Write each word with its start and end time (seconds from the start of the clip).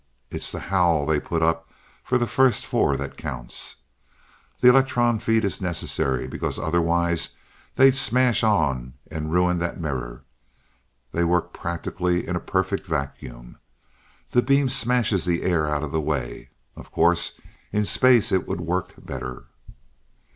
It's 0.31 0.51
the 0.51 0.61
howl 0.61 1.05
they 1.05 1.19
put 1.19 1.43
up 1.43 1.69
for 2.03 2.17
the 2.17 2.25
first 2.25 2.65
four 2.65 2.97
that 2.97 3.17
counts. 3.17 3.75
The 4.59 4.67
electron 4.67 5.19
feed 5.19 5.45
is 5.45 5.61
necessary, 5.61 6.27
because 6.27 6.57
otherwise 6.57 7.35
they'd 7.75 7.95
smash 7.95 8.43
on 8.43 8.95
and 9.11 9.31
ruin 9.31 9.59
that 9.59 9.79
mirror. 9.79 10.23
They 11.11 11.23
work 11.23 11.53
practically 11.53 12.25
in 12.27 12.35
a 12.35 12.39
perfect 12.39 12.87
vacuum. 12.87 13.59
That 14.31 14.47
beam 14.47 14.69
smashes 14.69 15.25
the 15.25 15.43
air 15.43 15.69
out 15.69 15.83
of 15.83 15.91
the 15.91 16.01
way. 16.01 16.49
Of 16.75 16.91
course, 16.91 17.39
in 17.71 17.85
space 17.85 18.31
it 18.31 18.47
would 18.47 18.61
work 18.61 18.95
better." 18.97 19.45